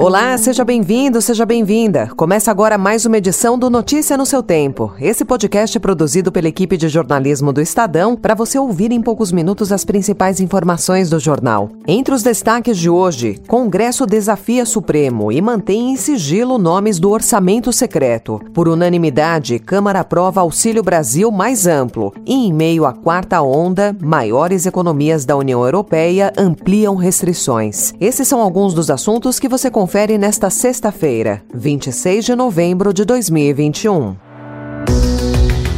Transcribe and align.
Olá, 0.00 0.38
seja 0.38 0.64
bem-vindo, 0.64 1.20
seja 1.20 1.44
bem-vinda. 1.44 2.08
Começa 2.16 2.50
agora 2.50 2.78
mais 2.78 3.04
uma 3.04 3.18
edição 3.18 3.58
do 3.58 3.68
Notícia 3.68 4.16
no 4.16 4.24
seu 4.24 4.42
Tempo. 4.42 4.94
Esse 4.98 5.26
podcast 5.26 5.76
é 5.76 5.78
produzido 5.78 6.32
pela 6.32 6.48
equipe 6.48 6.78
de 6.78 6.88
jornalismo 6.88 7.52
do 7.52 7.60
Estadão 7.60 8.16
para 8.16 8.34
você 8.34 8.58
ouvir 8.58 8.92
em 8.92 9.02
poucos 9.02 9.30
minutos 9.30 9.70
as 9.70 9.84
principais 9.84 10.40
informações 10.40 11.10
do 11.10 11.20
jornal. 11.20 11.68
Entre 11.86 12.14
os 12.14 12.22
destaques 12.22 12.78
de 12.78 12.88
hoje, 12.88 13.38
Congresso 13.46 14.06
desafia 14.06 14.64
Supremo 14.64 15.30
e 15.30 15.42
mantém 15.42 15.92
em 15.92 15.96
sigilo 15.96 16.56
nomes 16.56 16.98
do 16.98 17.10
orçamento 17.10 17.70
secreto. 17.70 18.40
Por 18.54 18.68
unanimidade, 18.68 19.58
Câmara 19.58 20.00
aprova 20.00 20.40
Auxílio 20.40 20.82
Brasil 20.82 21.30
mais 21.30 21.66
amplo. 21.66 22.14
E 22.24 22.46
em 22.46 22.54
meio 22.54 22.86
à 22.86 22.94
quarta 22.94 23.42
onda, 23.42 23.94
maiores 24.00 24.64
economias 24.64 25.26
da 25.26 25.36
União 25.36 25.62
Europeia 25.62 26.32
ampliam 26.38 26.96
restrições. 26.96 27.92
Esses 28.00 28.26
são 28.26 28.40
alguns 28.40 28.72
dos 28.72 28.88
assuntos 28.88 29.38
que 29.38 29.46
você 29.46 29.70
confere 29.70 29.89
confere 29.90 30.16
nesta 30.16 30.50
sexta-feira, 30.50 31.42
26 31.52 32.24
de 32.24 32.36
novembro 32.36 32.94
de 32.94 33.04
2021. 33.04 34.16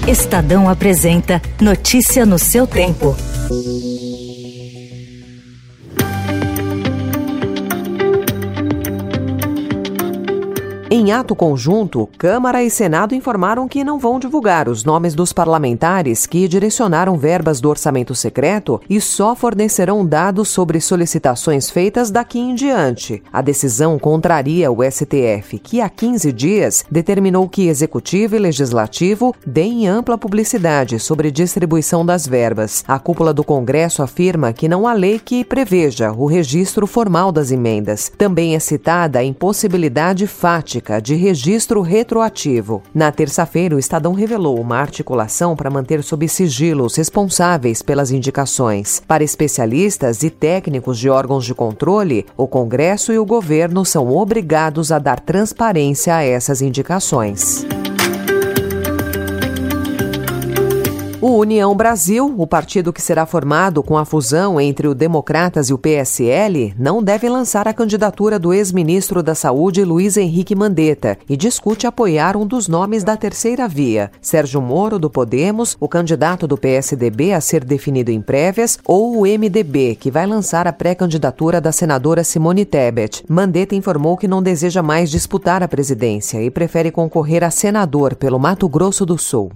Estadão 0.07 0.69
apresenta 0.69 1.41
Notícia 1.59 2.27
no 2.27 2.39
seu 2.39 2.67
tempo. 2.67 3.17
Em 10.95 11.11
ato 11.11 11.35
conjunto, 11.35 12.07
Câmara 12.19 12.63
e 12.63 12.69
Senado 12.69 13.15
informaram 13.15 13.67
que 13.67 13.83
não 13.83 13.99
vão 13.99 14.21
divulgar 14.21 14.69
os 14.69 14.85
nomes 14.85 15.15
dos 15.15 15.33
parlamentares 15.33 16.27
que 16.27 16.47
direcionaram 16.47 17.17
verbas 17.17 17.63
do 17.63 17.71
orçamento 17.71 18.15
secreto 18.15 18.79
e 18.91 19.01
só 19.01 19.35
fornecerão 19.35 20.05
dados 20.05 20.51
sobre 20.51 20.83
solicitações 20.83 21.71
feitas 21.71 22.11
daqui 22.11 22.39
em 22.39 22.55
diante. 22.55 23.23
A 23.33 23.41
decisão 23.41 23.99
contraria 23.99 24.71
o 24.71 24.83
STF, 24.83 25.59
que 25.61 25.81
há 25.81 25.89
15 25.89 26.31
dias 26.31 26.85
determinou 26.91 27.49
que 27.49 27.69
Executivo 27.69 28.37
e 28.37 28.39
Legislativo 28.39 29.35
deem 29.47 29.89
ampla 29.89 30.19
publicidade 30.19 30.99
sobre 31.01 31.31
distribuição 31.31 32.05
das 32.05 32.27
verbas. 32.27 32.85
A 32.87 32.99
cúpula 32.99 33.33
do 33.33 33.43
Congresso 33.43 34.03
afirma 34.03 34.53
que 34.53 34.69
não 34.69 34.87
há 34.87 34.93
lei 34.93 35.19
que 35.19 35.43
preveja 35.43 36.13
o 36.13 36.27
registro 36.27 36.87
formal 36.87 37.33
das 37.33 37.51
emendas. 37.51 38.13
Também 38.19 38.55
é 38.55 38.59
citada 38.59 39.21
a 39.21 39.25
impossibilidade 39.25 40.27
fática 40.27 40.82
de 41.01 41.15
registro 41.15 41.81
retroativo. 41.81 42.83
Na 42.95 43.13
terça-feira, 43.13 43.77
o 43.77 43.79
Estadão 43.79 44.13
revelou 44.13 44.61
uma 44.61 44.77
articulação 44.79 45.55
para 45.57 45.71
manter 45.71 46.03
sob 46.03 46.27
sigilo 46.29 46.85
os 46.85 46.97
responsáveis 46.97 47.83
pelas 47.83 48.11
indicações. 48.11 49.03
Para 49.07 49.25
especialistas 49.25 50.23
e 50.23 50.31
técnicos 50.31 50.99
de 50.99 51.09
órgãos 51.09 51.45
de 51.45 51.55
controle, 51.55 52.27
o 52.37 52.47
Congresso 52.47 53.13
e 53.13 53.19
o 53.19 53.25
governo 53.25 53.85
são 53.85 54.11
obrigados 54.11 54.91
a 54.91 54.99
dar 54.99 55.21
transparência 55.21 56.15
a 56.17 56.23
essas 56.23 56.61
indicações. 56.61 57.65
O 61.23 61.39
União 61.39 61.73
Brasil, 61.77 62.35
o 62.37 62.49
partido 62.49 62.93
que 62.93 63.01
será 63.01 63.25
formado 63.25 63.81
com 63.81 63.97
a 63.97 64.05
fusão 64.05 64.61
entre 64.61 64.89
o 64.89 64.95
Democratas 64.95 65.71
e 65.71 65.73
o 65.73 65.79
PSL, 65.79 66.75
não 66.77 67.01
deve 67.01 67.29
lançar 67.29 67.69
a 67.69 67.73
candidatura 67.73 68.41
do 68.41 68.53
ex-ministro 68.53 69.23
da 69.23 69.33
Saúde 69.33 69.85
Luiz 69.85 70.17
Henrique 70.17 70.57
Mandetta 70.57 71.17
e 71.29 71.37
discute 71.37 71.87
apoiar 71.87 72.37
um 72.37 72.45
dos 72.45 72.67
nomes 72.67 73.05
da 73.05 73.17
terceira 73.17 73.69
via, 73.69 74.11
Sérgio 74.21 74.61
Moro 74.61 74.99
do 74.99 75.09
Podemos, 75.09 75.77
o 75.79 75.87
candidato 75.87 76.49
do 76.49 76.59
PSDB 76.59 77.33
a 77.33 77.41
ser 77.41 77.63
definido 77.65 78.11
em 78.11 78.21
prévias, 78.21 78.77
ou 78.85 79.19
o 79.19 79.23
MDB, 79.23 79.95
que 79.95 80.11
vai 80.11 80.27
lançar 80.27 80.67
a 80.67 80.73
pré-candidatura 80.73 81.61
da 81.61 81.71
senadora 81.71 82.25
Simone 82.25 82.65
Tebet. 82.65 83.25
Mandetta 83.29 83.77
informou 83.77 84.17
que 84.17 84.27
não 84.27 84.43
deseja 84.43 84.83
mais 84.83 85.09
disputar 85.09 85.63
a 85.63 85.69
presidência 85.69 86.43
e 86.43 86.51
prefere 86.51 86.91
concorrer 86.91 87.45
a 87.45 87.51
senador 87.53 88.17
pelo 88.17 88.41
Mato 88.41 88.69
Grosso 88.69 89.07
do 89.07 89.17
Sul. 89.17 89.53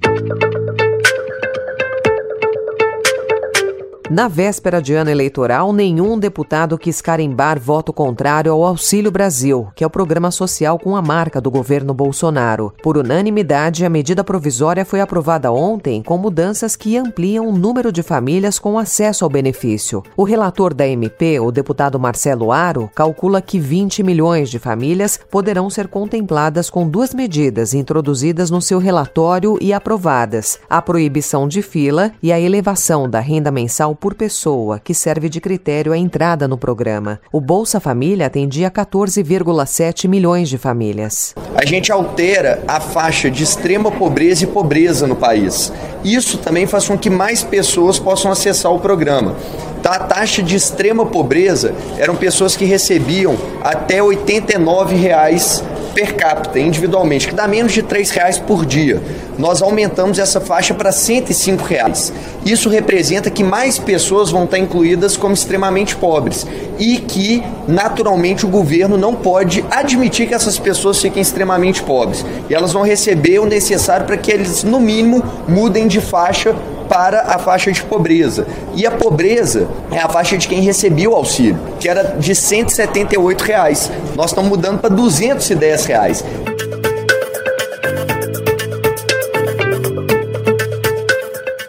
Na 4.09 4.29
véspera 4.29 4.81
de 4.81 4.95
ano 4.95 5.11
eleitoral, 5.11 5.73
nenhum 5.73 6.17
deputado 6.17 6.79
quis 6.79 7.01
carimbar 7.01 7.59
voto 7.59 7.93
contrário 7.93 8.53
ao 8.53 8.65
Auxílio 8.65 9.11
Brasil, 9.11 9.67
que 9.75 9.83
é 9.83 9.87
o 9.87 9.91
programa 9.91 10.31
social 10.31 10.79
com 10.79 10.95
a 10.95 11.03
marca 11.03 11.41
do 11.41 11.51
governo 11.51 11.93
Bolsonaro. 11.93 12.73
Por 12.85 12.97
unanimidade, 12.97 13.85
a 13.85 13.91
medida 13.91 14.23
provisória 14.23 14.85
foi 14.85 15.01
aprovada 15.01 15.51
ontem 15.51 16.05
com 16.05 16.17
mudanças 16.17 16.77
que 16.77 16.97
ampliam 16.97 17.49
o 17.49 17.59
número 17.59 17.91
de 17.91 18.01
famílias 18.01 18.61
com 18.61 18.79
acesso 18.79 19.25
ao 19.25 19.31
benefício. 19.31 20.05
O 20.17 20.23
relator 20.23 20.73
da 20.73 20.87
MP, 20.87 21.41
o 21.41 21.51
deputado 21.51 21.99
Marcelo 21.99 22.53
Aro, 22.53 22.89
calcula 22.95 23.43
que 23.43 23.59
20 23.59 24.05
milhões 24.05 24.49
de 24.51 24.61
famílias 24.61 25.19
poderão 25.29 25.69
ser 25.69 25.89
contempladas 25.89 26.71
com 26.71 26.89
duas 26.89 27.13
medidas 27.13 27.75
introduzidas 27.75 28.53
no 28.53 28.63
seu 28.63 28.79
relatório 28.79 29.59
e 29.61 29.73
aprovadas: 29.73 30.61
a 30.71 30.81
proibição 30.81 31.49
de 31.49 31.61
fila 31.61 32.13
e 32.23 32.33
a 32.33 32.39
elevação 32.39 33.11
da 33.11 33.19
renda 33.19 33.51
mensal 33.51 33.96
por 33.97 34.15
pessoa, 34.15 34.79
que 34.79 34.93
serve 34.93 35.29
de 35.29 35.41
critério 35.41 35.93
à 35.93 35.99
entrada 35.99 36.47
no 36.47 36.59
programa. 36.59 37.19
O 37.33 37.41
Bolsa 37.41 37.81
Família 37.81 38.27
atendia 38.27 38.71
14,7 38.71 40.07
milhões 40.07 40.49
de 40.49 40.59
famílias. 40.59 41.35
A 41.55 41.65
gente 41.65 41.91
altera 41.91 42.63
a 42.69 42.79
faixa 42.79 43.31
de 43.31 43.43
extrema 43.43 43.91
pobreza 43.91 44.45
e 44.45 44.47
pobreza 44.47 45.07
no 45.07 45.17
país. 45.17 45.73
Isso 46.05 46.39
também 46.39 46.67
faz 46.67 46.87
com 46.87 46.99
que 46.99 47.11
mais 47.11 47.43
pessoas 47.43 47.99
possam 47.99 48.31
acessar 48.31 48.73
o 48.73 48.79
programa. 48.79 49.35
Então, 49.81 49.93
a 49.93 49.99
taxa 50.01 50.43
de 50.43 50.57
extrema 50.57 51.07
pobreza 51.07 51.75
eram 51.97 52.17
pessoas 52.17 52.57
que 52.57 52.65
recebiam 52.65 53.37
até 53.63 54.03
89 54.03 54.97
reais 54.97 55.63
per 55.97 56.15
capita, 56.15 56.61
individualmente, 56.61 57.27
que 57.27 57.35
dá 57.35 57.49
menos 57.49 57.73
de 57.73 57.81
R$ 57.81 58.03
reais 58.13 58.39
por 58.39 58.67
dia. 58.67 59.01
Nós 59.39 59.63
aumentamos 59.63 60.19
essa 60.19 60.39
faixa 60.39 60.75
para 60.75 60.93
105 60.93 61.65
reais. 61.65 62.13
Isso 62.45 62.69
representa 62.69 63.31
que 63.31 63.43
mais 63.43 63.79
pessoas 63.79 64.31
vão 64.31 64.45
estar 64.45 64.59
incluídas 64.59 65.17
como 65.17 65.33
extremamente 65.33 65.97
pobres 65.97 66.47
e 66.79 66.99
que, 66.99 67.43
naturalmente, 67.67 68.45
o 68.45 68.49
governo 68.51 68.99
não 68.99 69.15
pode 69.15 69.65
admitir 69.71 70.29
que 70.29 70.35
essas 70.35 70.59
pessoas 70.59 71.01
fiquem 71.01 71.23
extremamente 71.23 71.83
pobres. 71.83 72.27
E 72.51 72.55
elas 72.55 72.75
vão 72.75 72.83
receber 72.83 73.39
o 73.39 73.47
necessário 73.47 74.05
para 74.05 74.19
que 74.19 74.31
eles, 74.31 74.65
no 74.65 74.79
mínimo, 74.79 75.25
mudem 75.49 75.89
de 75.89 76.03
faixa 76.03 76.55
para 76.89 77.23
a 77.23 77.39
faixa 77.39 77.71
de 77.71 77.83
pobreza. 77.83 78.47
E 78.75 78.87
a 78.87 78.91
pobreza 78.91 79.69
é 79.91 79.99
a 79.99 80.09
faixa 80.09 80.37
de 80.37 80.49
quem 80.49 80.61
recebia 80.61 81.11
o 81.11 81.15
auxílio, 81.15 81.59
que 81.79 81.89
era 81.89 82.17
de 82.19 82.35
178 82.35 83.43
reais. 83.43 83.91
Nós 84.15 84.31
estamos 84.31 84.51
mudando 84.51 84.81
para 84.81 84.91
210 84.91 85.87
reais. 85.87 86.25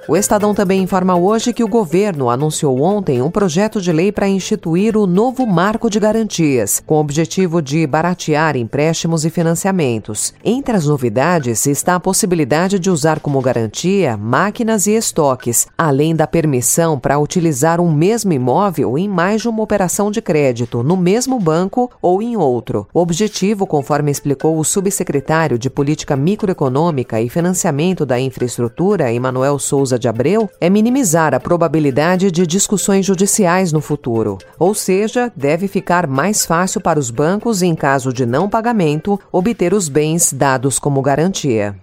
O 0.09 0.15
Estadão 0.15 0.53
também 0.53 0.81
informa 0.81 1.17
hoje 1.17 1.51
que 1.51 1.65
o 1.65 1.67
governo 1.67 2.29
anunciou 2.29 2.81
ontem 2.81 3.21
um 3.21 3.29
projeto 3.29 3.81
de 3.81 3.91
lei 3.91 4.09
para 4.09 4.25
instituir 4.25 4.95
o 4.95 5.05
novo 5.05 5.45
marco 5.45 5.89
de 5.89 5.99
garantias, 5.99 6.81
com 6.85 6.95
o 6.95 6.99
objetivo 7.01 7.61
de 7.61 7.85
baratear 7.85 8.55
empréstimos 8.55 9.25
e 9.25 9.29
financiamentos. 9.29 10.33
Entre 10.45 10.77
as 10.77 10.85
novidades 10.85 11.65
está 11.65 11.95
a 11.95 11.99
possibilidade 11.99 12.79
de 12.79 12.89
usar 12.89 13.19
como 13.19 13.41
garantia 13.41 14.15
máquinas 14.15 14.87
e 14.87 14.91
estoques, 14.91 15.67
além 15.77 16.15
da 16.15 16.25
permissão 16.25 16.97
para 16.97 17.19
utilizar 17.19 17.81
um 17.81 17.91
mesmo 17.91 18.31
imóvel 18.31 18.97
em 18.97 19.09
mais 19.09 19.41
de 19.41 19.49
uma 19.49 19.61
operação 19.61 20.09
de 20.09 20.21
crédito, 20.21 20.83
no 20.83 20.95
mesmo 20.95 21.37
banco 21.37 21.91
ou 22.01 22.21
em 22.21 22.37
outro. 22.37 22.87
O 22.93 23.01
objetivo, 23.01 23.67
conforme 23.67 24.09
explicou 24.09 24.57
o 24.57 24.63
subsecretário 24.63 25.59
de 25.59 25.69
Política 25.69 26.15
Microeconômica 26.15 27.19
e 27.19 27.27
Financiamento 27.27 28.05
da 28.05 28.17
Infraestrutura, 28.17 29.11
Emanuel 29.11 29.59
Souza 29.59 29.96
de 29.97 30.07
Abreu 30.07 30.49
é 30.59 30.69
minimizar 30.69 31.33
a 31.33 31.39
probabilidade 31.39 32.29
de 32.31 32.45
discussões 32.45 33.05
judiciais 33.05 33.71
no 33.71 33.81
futuro, 33.81 34.37
ou 34.59 34.73
seja, 34.73 35.31
deve 35.35 35.67
ficar 35.67 36.07
mais 36.07 36.45
fácil 36.45 36.81
para 36.81 36.99
os 36.99 37.09
bancos, 37.09 37.61
em 37.61 37.75
caso 37.75 38.11
de 38.11 38.25
não 38.25 38.49
pagamento, 38.49 39.19
obter 39.31 39.73
os 39.73 39.87
bens 39.89 40.33
dados 40.33 40.79
como 40.79 41.01
garantia. 41.01 41.75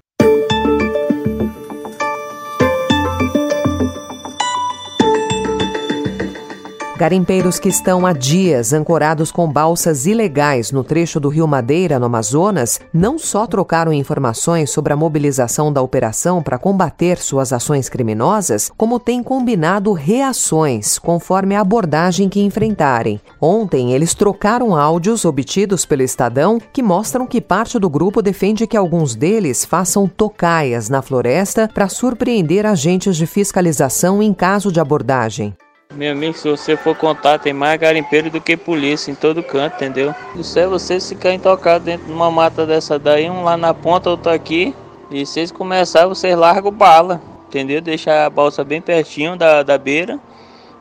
Garimpeiros 6.96 7.58
que 7.58 7.68
estão 7.68 8.06
há 8.06 8.12
dias 8.12 8.72
ancorados 8.72 9.32
com 9.32 9.50
balsas 9.50 10.06
ilegais 10.06 10.70
no 10.70 10.84
trecho 10.84 11.18
do 11.18 11.28
Rio 11.28 11.46
Madeira, 11.48 11.98
no 11.98 12.06
Amazonas, 12.06 12.78
não 12.92 13.18
só 13.18 13.48
trocaram 13.48 13.92
informações 13.92 14.70
sobre 14.70 14.92
a 14.92 14.96
mobilização 14.96 15.72
da 15.72 15.82
operação 15.82 16.40
para 16.40 16.56
combater 16.56 17.18
suas 17.18 17.52
ações 17.52 17.88
criminosas, 17.88 18.70
como 18.76 19.00
têm 19.00 19.24
combinado 19.24 19.92
reações 19.92 20.96
conforme 20.96 21.56
a 21.56 21.62
abordagem 21.62 22.28
que 22.28 22.40
enfrentarem. 22.40 23.20
Ontem, 23.40 23.92
eles 23.92 24.14
trocaram 24.14 24.76
áudios 24.76 25.24
obtidos 25.24 25.84
pelo 25.84 26.02
Estadão 26.02 26.60
que 26.72 26.82
mostram 26.82 27.26
que 27.26 27.40
parte 27.40 27.76
do 27.76 27.90
grupo 27.90 28.22
defende 28.22 28.68
que 28.68 28.76
alguns 28.76 29.16
deles 29.16 29.64
façam 29.64 30.06
tocaias 30.06 30.88
na 30.88 31.02
floresta 31.02 31.68
para 31.74 31.88
surpreender 31.88 32.64
agentes 32.64 33.16
de 33.16 33.26
fiscalização 33.26 34.22
em 34.22 34.32
caso 34.32 34.70
de 34.70 34.78
abordagem. 34.78 35.56
Meu 35.96 36.10
amigo, 36.10 36.36
se 36.36 36.48
você 36.48 36.76
for 36.76 36.96
contar, 36.96 37.38
tem 37.38 37.52
mais 37.52 37.78
garimpeiro 37.78 38.28
do 38.28 38.40
que 38.40 38.56
polícia 38.56 39.12
em 39.12 39.14
todo 39.14 39.44
canto, 39.44 39.76
entendeu? 39.76 40.12
Isso 40.34 40.58
é 40.58 40.66
você 40.66 40.98
ficar 40.98 41.32
intocado 41.32 41.84
dentro 41.84 42.06
de 42.06 42.12
uma 42.12 42.30
mata 42.32 42.66
dessa 42.66 42.98
daí, 42.98 43.30
um 43.30 43.44
lá 43.44 43.56
na 43.56 43.72
ponta, 43.72 44.10
outro 44.10 44.32
aqui. 44.32 44.74
E 45.10 45.24
se 45.24 45.34
vocês 45.34 45.52
começarem, 45.52 46.08
vocês 46.08 46.36
largam 46.36 46.72
bala, 46.72 47.22
entendeu? 47.46 47.80
Deixa 47.80 48.26
a 48.26 48.30
balsa 48.30 48.64
bem 48.64 48.80
pertinho 48.80 49.36
da, 49.36 49.62
da 49.62 49.78
beira 49.78 50.18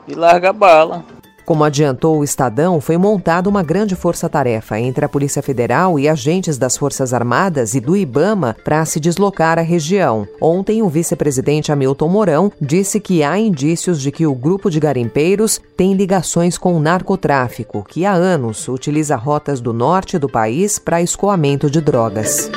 e 0.08 0.16
larga 0.16 0.52
bala. 0.52 1.06
Como 1.46 1.64
adiantou 1.64 2.20
o 2.20 2.24
Estadão, 2.24 2.80
foi 2.80 2.98
montada 2.98 3.50
uma 3.50 3.62
grande 3.62 3.96
força-tarefa 3.96 4.80
entre 4.80 5.04
a 5.04 5.10
Polícia 5.10 5.42
Federal 5.42 6.00
e 6.00 6.08
agentes 6.08 6.58
das 6.58 6.78
Forças 6.78 7.14
Armadas 7.14 7.76
e 7.76 7.80
do 7.80 7.98
Ibama 7.98 8.56
para 8.64 8.84
se 8.86 9.00
deslocar 9.00 9.60
à 9.60 9.62
região. 9.62 10.28
Ontem, 10.42 10.82
o 10.82 10.90
vice-presidente 10.90 11.72
Hamilton 11.72 12.08
Mourão 12.08 12.52
disse 12.62 13.00
que 13.00 13.24
há 13.24 13.38
indícios 13.38 14.02
de 14.02 14.12
que 14.12 14.26
o 14.26 14.34
grupo 14.34 14.70
de 14.70 14.80
garimpeiros 14.80 15.60
tem 15.76 15.94
ligações 15.94 16.58
com 16.58 16.74
o 16.76 16.80
narcotráfico, 16.80 17.84
que 17.88 18.06
há 18.06 18.14
anos 18.14 18.68
utiliza 18.68 19.16
rotas 19.16 19.60
do 19.60 19.74
norte 19.74 20.18
do 20.18 20.30
país 20.30 20.80
para 20.80 21.02
escoamento 21.02 21.70
de 21.70 21.82
drogas. 21.82 22.50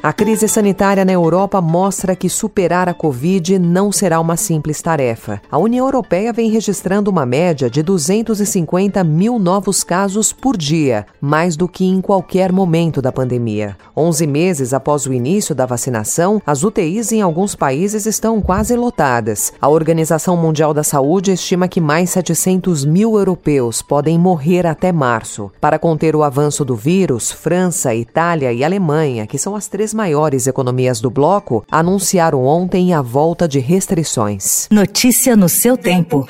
A 0.00 0.12
crise 0.12 0.46
sanitária 0.46 1.04
na 1.04 1.12
Europa 1.12 1.60
mostra 1.60 2.14
que 2.14 2.28
superar 2.28 2.88
a 2.88 2.94
Covid 2.94 3.58
não 3.58 3.90
será 3.90 4.20
uma 4.20 4.36
simples 4.36 4.80
tarefa. 4.80 5.42
A 5.50 5.58
União 5.58 5.84
Europeia 5.84 6.32
vem 6.32 6.48
registrando 6.50 7.10
uma 7.10 7.26
média 7.26 7.68
de 7.68 7.82
250 7.82 9.02
mil 9.02 9.40
novos 9.40 9.82
casos 9.82 10.32
por 10.32 10.56
dia, 10.56 11.04
mais 11.20 11.56
do 11.56 11.66
que 11.66 11.84
em 11.84 12.00
qualquer 12.00 12.52
momento 12.52 13.02
da 13.02 13.10
pandemia. 13.10 13.76
11 13.96 14.24
meses 14.28 14.72
após 14.72 15.04
o 15.04 15.12
início 15.12 15.52
da 15.52 15.66
vacinação, 15.66 16.40
as 16.46 16.62
UTIs 16.62 17.10
em 17.10 17.20
alguns 17.20 17.56
países 17.56 18.06
estão 18.06 18.40
quase 18.40 18.76
lotadas. 18.76 19.52
A 19.60 19.68
Organização 19.68 20.36
Mundial 20.36 20.72
da 20.72 20.84
Saúde 20.84 21.32
estima 21.32 21.66
que 21.66 21.80
mais 21.80 22.10
700 22.10 22.84
mil 22.84 23.18
europeus 23.18 23.82
podem 23.82 24.16
morrer 24.16 24.64
até 24.64 24.92
março. 24.92 25.50
Para 25.60 25.78
conter 25.78 26.14
o 26.14 26.22
avanço 26.22 26.64
do 26.64 26.76
vírus, 26.76 27.32
França, 27.32 27.92
Itália 27.92 28.52
e 28.52 28.62
Alemanha, 28.62 29.26
que 29.26 29.36
são 29.36 29.56
as 29.56 29.66
três 29.66 29.87
três 29.88 29.94
maiores 29.94 30.46
economias 30.46 31.00
do 31.00 31.10
bloco 31.10 31.64
anunciaram 31.70 32.44
ontem 32.44 32.92
a 32.92 33.00
volta 33.00 33.48
de 33.48 33.58
restrições. 33.58 34.68
Notícia 34.70 35.34
no 35.36 35.48
seu 35.48 35.76
tempo. 35.76 36.28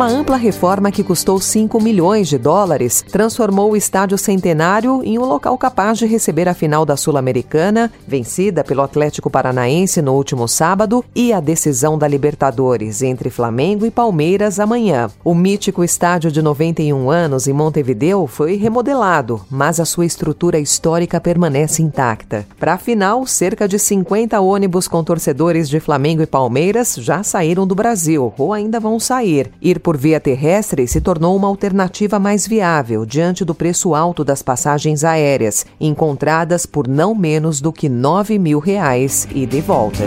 Uma 0.00 0.08
ampla 0.08 0.38
reforma 0.38 0.90
que 0.90 1.04
custou 1.04 1.38
5 1.38 1.78
milhões 1.78 2.26
de 2.26 2.38
dólares 2.38 3.04
transformou 3.12 3.72
o 3.72 3.76
Estádio 3.76 4.16
Centenário 4.16 5.02
em 5.04 5.18
um 5.18 5.26
local 5.26 5.58
capaz 5.58 5.98
de 5.98 6.06
receber 6.06 6.48
a 6.48 6.54
final 6.54 6.86
da 6.86 6.96
Sul-Americana, 6.96 7.92
vencida 8.08 8.64
pelo 8.64 8.80
Atlético 8.80 9.28
Paranaense 9.28 10.00
no 10.00 10.14
último 10.14 10.48
sábado, 10.48 11.04
e 11.14 11.34
a 11.34 11.38
decisão 11.38 11.98
da 11.98 12.08
Libertadores 12.08 13.02
entre 13.02 13.28
Flamengo 13.28 13.84
e 13.84 13.90
Palmeiras 13.90 14.58
amanhã. 14.58 15.10
O 15.22 15.34
mítico 15.34 15.84
estádio 15.84 16.32
de 16.32 16.40
91 16.40 17.10
anos 17.10 17.46
em 17.46 17.52
Montevideo 17.52 18.26
foi 18.26 18.56
remodelado, 18.56 19.42
mas 19.50 19.78
a 19.78 19.84
sua 19.84 20.06
estrutura 20.06 20.58
histórica 20.58 21.20
permanece 21.20 21.82
intacta. 21.82 22.46
Para 22.58 22.72
a 22.72 22.78
final, 22.78 23.26
cerca 23.26 23.68
de 23.68 23.78
50 23.78 24.40
ônibus 24.40 24.88
com 24.88 25.04
torcedores 25.04 25.68
de 25.68 25.78
Flamengo 25.78 26.22
e 26.22 26.26
Palmeiras 26.26 26.94
já 26.98 27.22
saíram 27.22 27.66
do 27.66 27.74
Brasil 27.74 28.32
ou 28.38 28.54
ainda 28.54 28.80
vão 28.80 28.98
sair. 28.98 29.52
Ir 29.60 29.78
por 29.89 29.89
via 29.96 30.20
terrestre 30.20 30.86
se 30.86 31.00
tornou 31.00 31.36
uma 31.36 31.48
alternativa 31.48 32.18
mais 32.18 32.46
viável 32.46 33.06
diante 33.06 33.44
do 33.44 33.54
preço 33.54 33.94
alto 33.94 34.24
das 34.24 34.42
passagens 34.42 35.04
aéreas, 35.04 35.64
encontradas 35.80 36.66
por 36.66 36.88
não 36.88 37.14
menos 37.14 37.60
do 37.60 37.72
que 37.72 37.88
9 37.88 38.38
mil 38.38 38.58
reais 38.58 39.26
e 39.34 39.46
de 39.46 39.60
volta. 39.60 40.04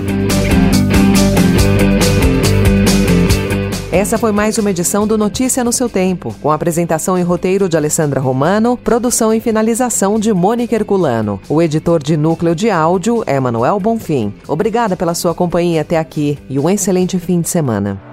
Essa 3.94 4.18
foi 4.18 4.32
mais 4.32 4.58
uma 4.58 4.72
edição 4.72 5.06
do 5.06 5.20
Notícia 5.20 5.64
no 5.64 5.72
seu 5.72 5.88
Tempo, 5.88 6.34
com 6.42 6.50
apresentação 6.50 7.16
e 7.16 7.22
roteiro 7.22 7.70
de 7.70 7.78
Alessandra 7.78 8.20
Romano, 8.20 8.76
produção 8.76 9.32
e 9.32 9.40
finalização 9.40 10.20
de 10.20 10.34
Mônica 10.34 10.74
Herculano. 10.74 11.40
O 11.48 11.62
editor 11.62 12.02
de 12.02 12.18
núcleo 12.18 12.56
de 12.56 12.72
áudio 12.72 13.24
é 13.28 13.40
Manuel 13.40 13.80
Bonfim. 13.80 14.34
Obrigada 14.48 14.98
pela 14.98 15.14
sua 15.14 15.36
companhia 15.36 15.82
até 15.82 16.00
aqui 16.00 16.40
e 16.50 16.58
um 16.58 16.68
excelente 16.68 17.20
fim 17.20 17.40
de 17.40 17.50
semana. 17.50 18.13